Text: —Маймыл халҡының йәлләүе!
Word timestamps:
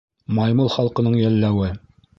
—Маймыл 0.37 0.73
халҡының 0.77 1.21
йәлләүе! 1.21 1.73